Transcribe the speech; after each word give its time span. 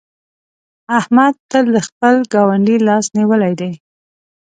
احمد 0.99 1.33
تل 1.51 1.65
د 1.75 1.77
خپل 1.87 2.15
ګاونډي 2.33 2.77
لاس 2.87 3.05
نيولی 3.17 3.53
دی. 3.59 3.71